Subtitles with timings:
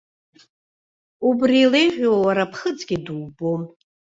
[1.27, 3.61] Убри илеиӷьу уара ԥхыӡгьы дубом.